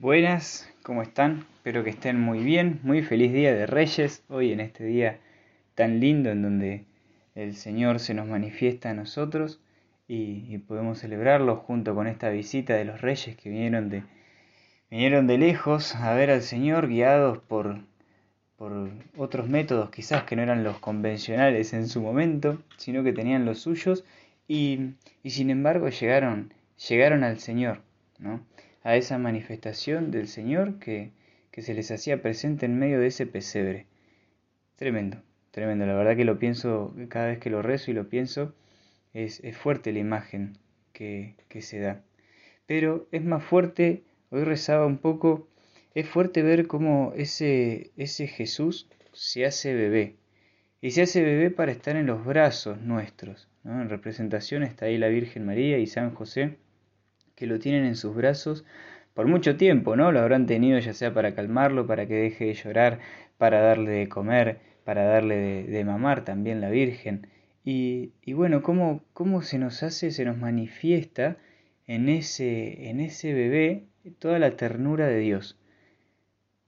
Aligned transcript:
Buenas, 0.00 0.66
¿cómo 0.82 1.02
están? 1.02 1.44
Espero 1.56 1.84
que 1.84 1.90
estén 1.90 2.18
muy 2.18 2.38
bien. 2.38 2.80
Muy 2.82 3.02
feliz 3.02 3.34
día 3.34 3.52
de 3.52 3.66
Reyes, 3.66 4.24
hoy 4.30 4.50
en 4.50 4.60
este 4.60 4.82
día 4.82 5.18
tan 5.74 6.00
lindo 6.00 6.30
en 6.30 6.40
donde 6.40 6.86
el 7.34 7.54
Señor 7.54 8.00
se 8.00 8.14
nos 8.14 8.26
manifiesta 8.26 8.88
a 8.88 8.94
nosotros 8.94 9.60
y, 10.08 10.56
podemos 10.66 11.00
celebrarlo 11.00 11.56
junto 11.56 11.94
con 11.94 12.06
esta 12.06 12.30
visita 12.30 12.76
de 12.76 12.86
los 12.86 13.02
Reyes 13.02 13.36
que 13.36 13.50
vinieron 13.50 13.90
de, 13.90 14.02
vinieron 14.90 15.26
de 15.26 15.36
lejos 15.36 15.94
a 15.94 16.14
ver 16.14 16.30
al 16.30 16.40
Señor 16.40 16.88
guiados 16.88 17.36
por, 17.36 17.80
por 18.56 18.88
otros 19.18 19.50
métodos 19.50 19.90
quizás 19.90 20.24
que 20.24 20.34
no 20.34 20.40
eran 20.40 20.64
los 20.64 20.78
convencionales 20.78 21.74
en 21.74 21.86
su 21.86 22.00
momento, 22.00 22.62
sino 22.78 23.04
que 23.04 23.12
tenían 23.12 23.44
los 23.44 23.58
suyos 23.58 24.06
y, 24.48 24.94
y 25.22 25.28
sin 25.28 25.50
embargo 25.50 25.90
llegaron, 25.90 26.54
llegaron 26.88 27.22
al 27.22 27.38
Señor, 27.38 27.82
¿no? 28.18 28.40
A 28.82 28.96
esa 28.96 29.18
manifestación 29.18 30.10
del 30.10 30.28
Señor 30.28 30.78
que, 30.78 31.12
se 31.56 31.74
les 31.74 31.90
hacía 31.90 32.22
presente 32.22 32.64
en 32.64 32.78
medio 32.78 32.98
de 33.00 33.08
ese 33.08 33.26
pesebre. 33.26 33.86
Tremendo, 34.76 35.18
tremendo. 35.50 35.84
La 35.84 35.94
verdad 35.94 36.16
que 36.16 36.24
lo 36.24 36.38
pienso 36.38 36.94
cada 37.08 37.26
vez 37.26 37.38
que 37.38 37.50
lo 37.50 37.60
rezo 37.60 37.90
y 37.90 37.94
lo 37.94 38.08
pienso, 38.08 38.54
es, 39.12 39.42
fuerte 39.58 39.92
la 39.92 39.98
imagen 39.98 40.56
que, 40.94 41.34
que, 41.48 41.60
se 41.60 41.80
da. 41.80 42.02
Pero 42.66 43.06
es 43.12 43.22
más 43.22 43.44
fuerte, 43.44 44.04
hoy 44.30 44.44
rezaba 44.44 44.86
un 44.86 44.96
poco, 44.96 45.48
es 45.94 46.08
fuerte 46.08 46.42
ver 46.42 46.66
cómo 46.66 47.12
ese, 47.14 47.90
ese 47.98 48.26
Jesús 48.26 48.88
se 49.12 49.44
hace 49.44 49.74
bebé. 49.74 50.16
Y 50.80 50.92
se 50.92 51.02
hace 51.02 51.22
bebé 51.22 51.50
para 51.50 51.72
estar 51.72 51.96
en 51.96 52.06
los 52.06 52.24
brazos 52.24 52.80
nuestros. 52.80 53.48
En 53.66 53.90
representación 53.90 54.62
está 54.62 54.86
ahí 54.86 54.96
la 54.96 55.08
Virgen 55.08 55.44
María 55.44 55.76
y 55.76 55.86
San 55.86 56.14
José 56.14 56.56
que 57.40 57.46
lo 57.46 57.58
tienen 57.58 57.86
en 57.86 57.96
sus 57.96 58.14
brazos 58.14 58.66
por 59.14 59.26
mucho 59.26 59.56
tiempo, 59.56 59.96
¿no? 59.96 60.12
Lo 60.12 60.20
habrán 60.20 60.44
tenido 60.46 60.78
ya 60.78 60.92
sea 60.92 61.14
para 61.14 61.34
calmarlo, 61.34 61.86
para 61.86 62.06
que 62.06 62.14
deje 62.14 62.44
de 62.44 62.54
llorar, 62.54 63.00
para 63.38 63.62
darle 63.62 63.90
de 63.92 64.08
comer, 64.10 64.58
para 64.84 65.04
darle 65.04 65.64
de, 65.64 65.84
mamar 65.86 66.22
también 66.22 66.60
la 66.60 66.68
Virgen. 66.68 67.28
Y, 67.64 68.12
y, 68.22 68.34
bueno, 68.34 68.62
¿cómo, 68.62 69.02
¿cómo 69.14 69.40
se 69.40 69.58
nos 69.58 69.82
hace, 69.82 70.10
se 70.10 70.26
nos 70.26 70.36
manifiesta 70.36 71.38
en 71.86 72.10
ese, 72.10 72.90
en 72.90 73.00
ese 73.00 73.32
bebé 73.32 73.86
toda 74.18 74.38
la 74.38 74.50
ternura 74.58 75.06
de 75.06 75.18
Dios? 75.18 75.58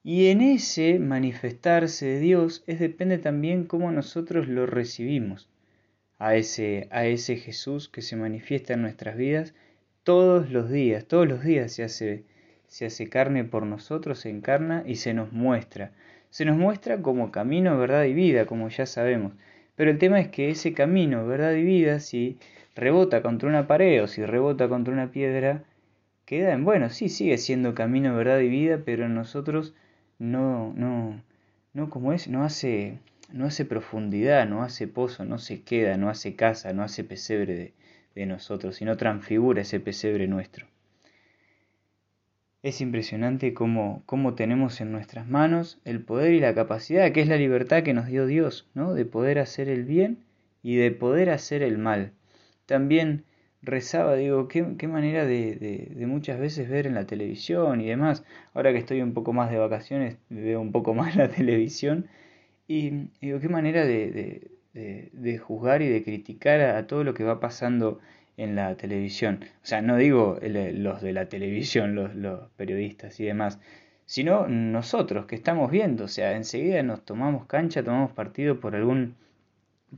Y 0.02 0.28
en 0.28 0.40
ese 0.40 0.98
manifestarse 0.98 2.06
de 2.06 2.18
Dios 2.18 2.64
es 2.66 2.80
depende 2.80 3.18
también 3.18 3.64
cómo 3.64 3.92
nosotros 3.92 4.48
lo 4.48 4.64
recibimos 4.64 5.50
a 6.18 6.34
ese, 6.34 6.88
a 6.90 7.04
ese 7.04 7.36
Jesús 7.36 7.90
que 7.90 8.00
se 8.00 8.16
manifiesta 8.16 8.72
en 8.72 8.80
nuestras 8.82 9.18
vidas 9.18 9.54
todos 10.04 10.50
los 10.50 10.70
días, 10.70 11.06
todos 11.06 11.28
los 11.28 11.44
días 11.44 11.72
se 11.72 11.84
hace, 11.84 12.24
se 12.66 12.86
hace 12.86 13.08
carne 13.08 13.44
por 13.44 13.66
nosotros, 13.66 14.20
se 14.20 14.30
encarna 14.30 14.82
y 14.86 14.96
se 14.96 15.14
nos 15.14 15.32
muestra. 15.32 15.92
Se 16.30 16.44
nos 16.44 16.56
muestra 16.56 17.02
como 17.02 17.30
camino, 17.30 17.78
verdad 17.78 18.04
y 18.04 18.14
vida, 18.14 18.46
como 18.46 18.68
ya 18.68 18.86
sabemos. 18.86 19.32
Pero 19.76 19.90
el 19.90 19.98
tema 19.98 20.20
es 20.20 20.28
que 20.28 20.50
ese 20.50 20.72
camino, 20.72 21.26
verdad 21.26 21.52
y 21.52 21.62
vida, 21.62 22.00
si 22.00 22.38
rebota 22.74 23.22
contra 23.22 23.48
una 23.48 23.66
pared 23.66 24.02
o 24.02 24.06
si 24.08 24.24
rebota 24.24 24.68
contra 24.68 24.92
una 24.92 25.10
piedra, 25.10 25.64
queda 26.24 26.52
en, 26.52 26.64
bueno, 26.64 26.90
sí, 26.90 27.08
sigue 27.08 27.38
siendo 27.38 27.74
camino, 27.74 28.16
verdad 28.16 28.40
y 28.40 28.48
vida, 28.48 28.82
pero 28.84 29.08
nosotros 29.08 29.74
no, 30.18 30.72
no, 30.74 31.22
no 31.74 31.90
como 31.90 32.12
es, 32.12 32.28
no 32.28 32.44
hace, 32.44 32.98
no 33.32 33.46
hace 33.46 33.64
profundidad, 33.64 34.48
no 34.48 34.62
hace 34.62 34.88
pozo, 34.88 35.24
no 35.24 35.38
se 35.38 35.62
queda, 35.62 35.96
no 35.96 36.08
hace 36.10 36.36
casa, 36.36 36.72
no 36.72 36.82
hace 36.82 37.04
pesebre 37.04 37.54
de, 37.54 37.72
de 38.14 38.26
nosotros, 38.26 38.76
sino 38.76 38.96
transfigura 38.96 39.62
ese 39.62 39.80
pesebre 39.80 40.26
nuestro. 40.28 40.66
Es 42.62 42.80
impresionante 42.80 43.54
cómo, 43.54 44.02
cómo, 44.06 44.34
tenemos 44.34 44.80
en 44.80 44.92
nuestras 44.92 45.26
manos 45.26 45.80
el 45.84 46.00
poder 46.00 46.32
y 46.32 46.40
la 46.40 46.54
capacidad, 46.54 47.10
que 47.12 47.20
es 47.20 47.28
la 47.28 47.36
libertad 47.36 47.82
que 47.82 47.94
nos 47.94 48.06
dio 48.06 48.26
Dios, 48.26 48.68
¿no? 48.74 48.94
de 48.94 49.04
poder 49.04 49.40
hacer 49.40 49.68
el 49.68 49.84
bien 49.84 50.18
y 50.62 50.76
de 50.76 50.92
poder 50.92 51.30
hacer 51.30 51.62
el 51.62 51.78
mal. 51.78 52.12
También 52.66 53.24
rezaba, 53.62 54.14
digo, 54.14 54.48
qué, 54.48 54.62
manera 54.86 55.24
de, 55.26 55.56
de, 55.94 56.06
muchas 56.06 56.38
veces 56.38 56.68
ver 56.68 56.86
en 56.86 56.94
la 56.94 57.06
televisión 57.06 57.80
y 57.80 57.88
demás. 57.88 58.24
Ahora 58.54 58.72
que 58.72 58.78
estoy 58.78 59.02
un 59.02 59.14
poco 59.14 59.32
más 59.32 59.50
de 59.50 59.58
vacaciones, 59.58 60.18
veo 60.28 60.60
un 60.60 60.72
poco 60.72 60.94
más 60.94 61.16
la 61.16 61.28
televisión 61.28 62.08
y 62.68 63.08
digo, 63.20 63.40
qué 63.40 63.48
manera 63.48 63.84
de, 63.84 64.50
de, 64.74 65.38
juzgar 65.38 65.82
y 65.82 65.88
de 65.88 66.02
criticar 66.02 66.60
a, 66.60 66.86
todo 66.86 67.04
lo 67.04 67.14
que 67.14 67.24
va 67.24 67.40
pasando 67.40 68.00
en 68.36 68.56
la 68.56 68.76
televisión. 68.76 69.40
O 69.62 69.66
sea, 69.66 69.82
no 69.82 69.96
digo 69.96 70.38
los 70.42 71.02
de 71.02 71.12
la 71.12 71.28
televisión, 71.28 71.94
los, 71.94 72.14
los 72.14 72.48
periodistas 72.56 73.20
y 73.20 73.24
demás, 73.24 73.58
sino 74.06 74.48
nosotros 74.48 75.26
que 75.26 75.34
estamos 75.36 75.70
viendo. 75.70 76.04
O 76.04 76.08
sea, 76.08 76.32
enseguida 76.36 76.82
nos 76.82 77.04
tomamos 77.04 77.46
cancha, 77.46 77.82
tomamos 77.82 78.12
partido 78.12 78.60
por 78.60 78.74
algún 78.74 79.16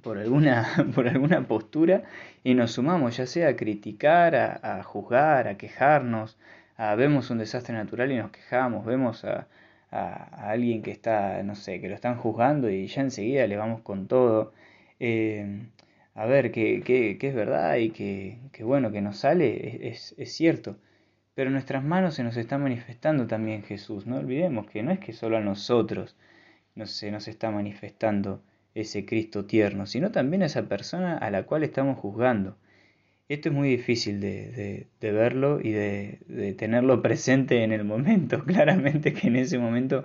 por 0.03 0.19
alguna, 0.19 0.67
por 0.95 1.09
alguna 1.09 1.47
postura 1.47 2.03
y 2.43 2.55
nos 2.55 2.73
sumamos, 2.73 3.17
ya 3.17 3.27
sea 3.27 3.51
a 3.51 3.57
criticar, 3.57 4.35
a, 4.35 4.79
a 4.81 4.83
juzgar, 4.83 5.49
a 5.49 5.57
quejarnos, 5.57 6.37
a 6.77 6.95
vemos 6.97 7.31
un 7.31 7.39
desastre 7.39 7.75
natural 7.75 8.11
y 8.11 8.17
nos 8.17 8.31
quejamos, 8.33 8.85
vemos 8.85 9.25
a, 9.25 9.47
a, 9.95 10.51
alguien 10.51 10.83
que 10.83 10.91
está, 10.91 11.43
no 11.43 11.55
sé, 11.55 11.81
que 11.81 11.89
lo 11.89 11.95
están 11.95 12.17
juzgando 12.17 12.71
y 12.71 12.87
ya 12.87 13.03
enseguida 13.03 13.47
le 13.47 13.57
vamos 13.57 13.83
con 13.83 14.09
todo. 14.09 14.53
Eh, 15.01 15.67
a 16.15 16.27
ver, 16.27 16.53
que, 16.53 16.83
que, 16.83 17.19
es 17.21 17.35
verdad 17.35 17.77
y 17.77 17.91
que, 17.91 18.39
que, 18.53 18.65
bueno, 18.65 18.93
que 18.93 19.01
nos 19.01 19.19
sale, 19.19 19.89
es, 19.89 20.15
es, 20.19 20.33
cierto. 20.33 20.77
Pero 21.35 21.49
en 21.49 21.55
nuestras 21.55 21.83
manos 21.85 22.15
se 22.15 22.25
nos 22.25 22.37
está 22.37 22.59
manifestando 22.59 23.27
también 23.27 23.63
Jesús. 23.65 24.07
No 24.07 24.17
olvidemos 24.19 24.67
que 24.69 24.83
no 24.83 24.93
es 24.93 25.01
que 25.01 25.13
solo 25.13 25.37
a 25.37 25.41
nosotros 25.41 26.17
se 26.85 27.11
nos 27.11 27.29
está 27.29 27.51
manifestando 27.51 28.43
ese 28.75 29.07
Cristo 29.07 29.45
tierno, 29.47 29.87
sino 29.87 30.11
también 30.13 30.43
a 30.43 30.47
esa 30.47 30.69
persona 30.69 31.17
a 31.19 31.31
la 31.31 31.45
cual 31.45 31.65
estamos 31.65 31.99
juzgando. 31.99 32.57
Esto 33.27 33.49
es 33.49 33.55
muy 33.55 33.71
difícil 33.71 34.21
de, 34.21 34.87
verlo 35.01 35.59
y 35.59 35.73
de, 35.73 36.55
tenerlo 36.59 37.01
presente 37.01 37.63
en 37.65 37.73
el 37.73 37.83
momento. 37.83 38.45
Claramente 38.47 39.15
que 39.15 39.29
en 39.29 39.37
ese 39.37 39.59
momento 39.59 40.05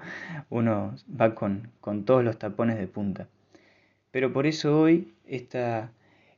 uno 0.50 0.96
va 1.20 1.36
con, 1.36 1.70
todos 2.06 2.24
los 2.24 2.40
tapones 2.40 2.78
de 2.78 2.88
punta. 2.88 3.28
Pero 4.12 4.32
por 4.32 4.48
eso 4.48 4.80
hoy, 4.80 5.14
esta, 5.28 5.92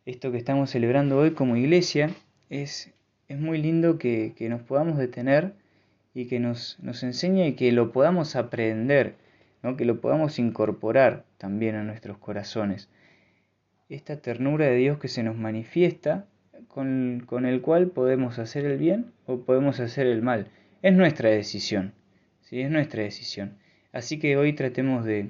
esto 0.08 0.32
que 0.32 0.40
estamos 0.40 0.72
celebrando 0.72 1.20
hoy 1.20 1.32
como 1.32 1.56
iglesia, 1.56 2.10
es, 2.50 2.92
es 3.28 3.40
muy 3.40 3.60
lindo 3.62 4.00
que, 4.00 4.34
nos 4.50 4.64
podamos 4.64 4.98
detener 4.98 5.54
y 6.16 6.26
que 6.26 6.40
nos, 6.40 6.80
nos 6.82 7.04
enseñe 7.04 7.46
y 7.46 7.54
que 7.54 7.72
lo 7.72 7.92
podamos 7.92 8.36
aprender, 8.36 9.18
¿no? 9.62 9.78
que 9.78 9.86
lo 9.86 10.02
podamos 10.02 10.40
incorporar 10.40 11.26
también 11.38 11.76
a 11.76 11.84
nuestros 11.84 12.18
corazones. 12.18 12.90
Esta 13.88 14.18
ternura 14.18 14.66
de 14.66 14.78
Dios 14.78 14.98
que 14.98 15.10
se 15.10 15.22
nos 15.22 15.38
manifiesta 15.38 16.26
con, 16.74 17.46
el 17.46 17.62
cual 17.62 17.88
podemos 17.88 18.40
hacer 18.40 18.66
el 18.66 18.78
bien 18.78 19.12
o 19.26 19.42
podemos 19.42 19.80
hacer 19.80 20.08
el 20.08 20.22
mal. 20.22 20.48
Es 20.82 20.94
nuestra 20.94 21.30
decisión, 21.30 21.94
¿sí? 22.42 22.62
es 22.62 22.72
nuestra 22.72 23.04
decisión. 23.04 23.58
Así 23.92 24.20
que 24.20 24.38
hoy 24.38 24.54
tratemos 24.54 25.04
de, 25.04 25.30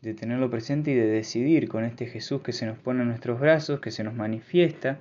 de 0.00 0.14
tenerlo 0.14 0.50
presente 0.50 0.90
y 0.92 0.94
de 0.94 1.06
decidir 1.06 1.68
con 1.68 1.84
este 1.84 2.06
Jesús 2.06 2.40
que 2.40 2.52
se 2.52 2.64
nos 2.64 2.78
pone 2.78 3.02
en 3.02 3.08
nuestros 3.08 3.38
brazos, 3.38 3.80
que 3.80 3.90
se 3.90 4.04
nos 4.04 4.14
manifiesta. 4.14 5.00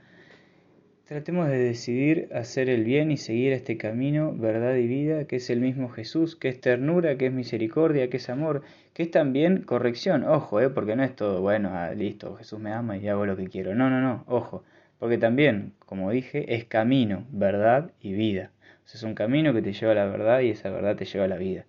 Tratemos 1.05 1.47
de 1.47 1.57
decidir 1.57 2.29
hacer 2.35 2.69
el 2.69 2.83
bien 2.83 3.09
y 3.09 3.17
seguir 3.17 3.53
este 3.53 3.77
camino, 3.77 4.35
verdad 4.35 4.75
y 4.75 4.85
vida, 4.85 5.25
que 5.25 5.37
es 5.37 5.49
el 5.49 5.61
mismo 5.61 5.89
Jesús, 5.89 6.35
que 6.35 6.49
es 6.49 6.59
ternura, 6.59 7.17
que 7.17 7.27
es 7.27 7.33
misericordia, 7.33 8.09
que 8.09 8.17
es 8.17 8.29
amor, 8.29 8.63
que 8.93 9.03
es 9.03 9.11
también 9.11 9.63
corrección. 9.63 10.25
Ojo, 10.25 10.59
¿eh? 10.59 10.69
porque 10.69 10.97
no 10.97 11.03
es 11.03 11.15
todo, 11.15 11.41
bueno, 11.41 11.69
ah, 11.73 11.93
listo, 11.93 12.35
Jesús 12.35 12.59
me 12.59 12.73
ama 12.73 12.97
y 12.97 13.07
hago 13.07 13.25
lo 13.25 13.37
que 13.37 13.47
quiero. 13.47 13.73
No, 13.73 13.89
no, 13.89 14.01
no, 14.01 14.25
ojo. 14.27 14.65
Porque 14.99 15.17
también, 15.17 15.73
como 15.79 16.11
dije, 16.11 16.55
es 16.55 16.65
camino, 16.65 17.25
verdad 17.31 17.91
y 18.01 18.13
vida. 18.13 18.51
Es 18.93 19.03
un 19.03 19.13
camino 19.13 19.53
que 19.53 19.61
te 19.61 19.71
lleva 19.71 19.91
a 19.91 19.95
la 19.95 20.05
verdad 20.05 20.41
y 20.41 20.49
esa 20.49 20.69
verdad 20.71 20.95
te 20.95 21.05
lleva 21.05 21.25
a 21.25 21.27
la 21.27 21.37
vida. 21.37 21.65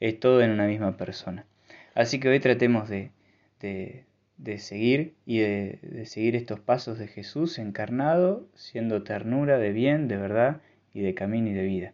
Es 0.00 0.18
todo 0.18 0.42
en 0.42 0.50
una 0.50 0.66
misma 0.66 0.96
persona. 0.96 1.46
Así 1.94 2.18
que 2.18 2.28
hoy 2.28 2.40
tratemos 2.40 2.88
de, 2.88 3.12
de, 3.60 4.58
seguir 4.58 5.14
y 5.24 5.38
de, 5.38 5.78
de 5.82 6.06
seguir 6.06 6.34
estos 6.34 6.58
pasos 6.58 6.98
de 6.98 7.06
Jesús 7.06 7.58
encarnado, 7.58 8.48
siendo 8.54 9.04
ternura 9.04 9.58
de 9.58 9.72
bien, 9.72 10.08
de 10.08 10.16
verdad 10.16 10.60
y 10.92 11.02
de 11.02 11.14
camino 11.14 11.50
y 11.50 11.54
de 11.54 11.64
vida. 11.64 11.92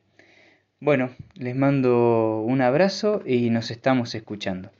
Bueno, 0.80 1.10
les 1.34 1.54
mando 1.54 2.40
un 2.40 2.62
abrazo 2.62 3.22
y 3.26 3.50
nos 3.50 3.70
estamos 3.70 4.14
escuchando. 4.14 4.70